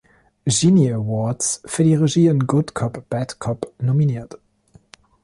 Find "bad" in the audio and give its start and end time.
3.07-3.37